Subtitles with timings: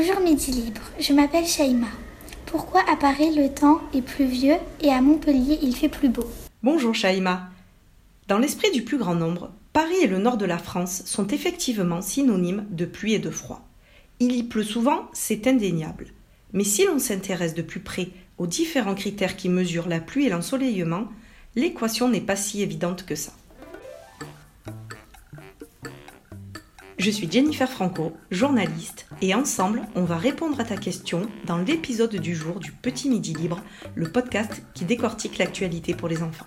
[0.00, 1.88] Bonjour Midi Libre, je m'appelle Shaima.
[2.46, 6.24] Pourquoi à Paris le temps est plus vieux et à Montpellier il fait plus beau?
[6.62, 7.50] Bonjour Shaima.
[8.26, 12.00] Dans l'esprit du plus grand nombre, Paris et le nord de la France sont effectivement
[12.00, 13.68] synonymes de pluie et de froid.
[14.20, 16.06] Il y pleut souvent, c'est indéniable.
[16.54, 18.08] Mais si l'on s'intéresse de plus près
[18.38, 21.08] aux différents critères qui mesurent la pluie et l'ensoleillement,
[21.56, 23.32] l'équation n'est pas si évidente que ça.
[27.00, 32.14] Je suis Jennifer Franco, journaliste, et ensemble, on va répondre à ta question dans l'épisode
[32.14, 33.62] du jour du Petit Midi Libre,
[33.94, 36.44] le podcast qui décortique l'actualité pour les enfants.